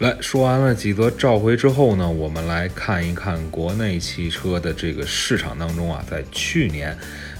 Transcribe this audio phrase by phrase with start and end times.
[0.00, 6.98] 来说完了几则召回之后呢，我们来看一看国内汽车的这个市场当中啊，在去年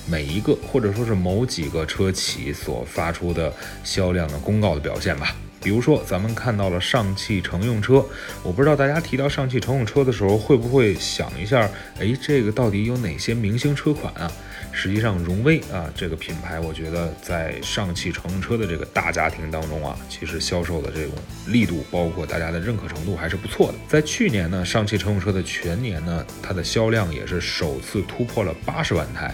[0.09, 5.35] 每一个或者说是某几个车企所发出的销量的公告的表现吧。
[5.65, 8.05] 比如说，咱们看到了上汽乘用车，
[8.43, 11.69] 我不知道大家提到上汽乘用车的时候，会不会想一下，
[11.99, 14.31] 哎，这个到底有哪些明星车款啊？
[14.73, 21.13] 实际上，荣威啊这个品牌，我觉得在上汽乘用车的这个大家庭当中啊，其实销售的这种
[21.47, 23.75] 力度，包括大家的认可程度还是不错的。
[23.89, 29.33] 在去年呢，上汽乘用车的全年呢，它的销量也是首次突破了八十万台，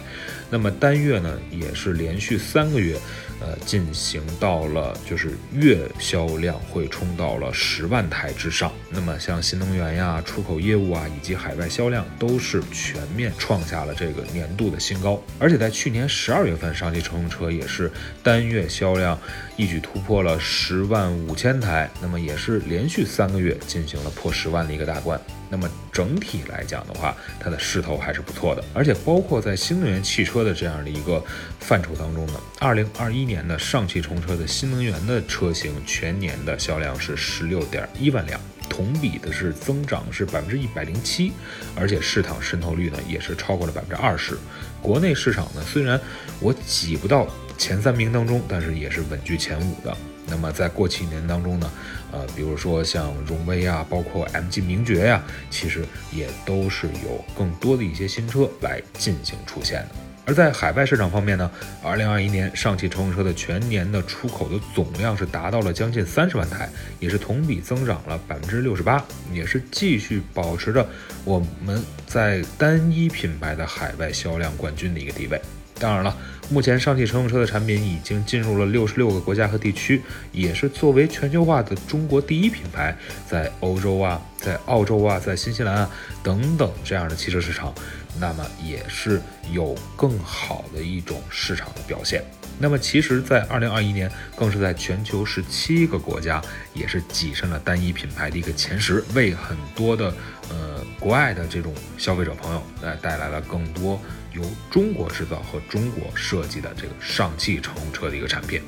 [0.50, 2.98] 那么单月呢，也是连续三个月，
[3.40, 8.72] 呃，进行到了就是月销量会冲到了十万台之上。
[8.90, 15.22] 那么像新能源呀、出口业务啊，以及海外销量，都是全面创下了这个年度的新高。
[15.38, 17.88] 而且在去年十二月份，上汽乘用车也是
[18.22, 19.16] 单月销量
[19.56, 25.20] 一举突破了十万五千台，那么也是连续三个月进行了破十万的一个大关。
[25.50, 28.64] 那么整体来讲的话，它的势头还是不错的。
[28.72, 31.22] 而且包括在新能源汽车的这样的一个
[31.58, 38.40] 范畴当中呢，二零二一年的上汽乘用车的新能源的车型全年的销量是十六点一万辆。
[38.68, 41.32] 同比的是增长是百分之一百零七，
[41.74, 44.38] 而且市场渗透率呢也是超过了百分之二十。
[44.80, 46.00] 国内市场呢虽然
[46.38, 47.26] 我挤不到
[47.60, 49.94] 前三名当中，但是也是稳居前五的。
[50.26, 51.70] 那么在过去一年当中呢，
[52.10, 59.88] 呃，比如说像荣威啊，包括 MG 名爵呀，其实也都是有更多的一些新车来进行出现的。
[60.24, 61.50] 而在海外市场方面呢，
[61.82, 66.66] 二零二一年上汽乘用车的全年的出口的总量是达到了将近三十万台，
[66.98, 70.88] 也是同比增长了百分之六十八，也是继续保持着
[71.24, 75.38] 我们在单一品牌的海外销量冠军的一个地位。
[75.80, 76.14] 当然了，
[76.50, 82.94] 目前上汽乘用车的产品已经进入了六十六个国家和地区，也是作为全球化的中国第一品牌，
[83.26, 85.90] 在欧洲啊、在澳洲啊、在新西兰啊
[86.22, 87.74] 等等这样的汽车市场，
[88.20, 89.20] 那么也是
[89.50, 92.22] 有更好的一种市场的表现。
[92.62, 96.42] 那么其实，在二零二一年，更是在全球十七个国家，
[96.74, 100.14] 也是跻身了单一品牌的一个前十，为很多的
[100.50, 103.98] 呃国外的这种消费者朋友，来带来了更多
[104.34, 108.60] 由中国制造和中国设计的这个上汽乘用车的一个产品。